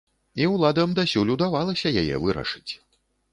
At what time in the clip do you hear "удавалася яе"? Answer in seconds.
1.35-2.15